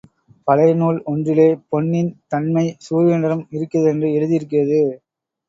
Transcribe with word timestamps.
பழையநூல் 0.47 0.97
ஒன்றிலே 1.03 1.45
பொன்னின் 1.69 2.09
தன்மை 2.27 2.65
சூரியனிடம் 2.87 3.45
இருக்கிறதென்று 3.51 4.09
எழுதியிருக்கிறது. 4.13 4.81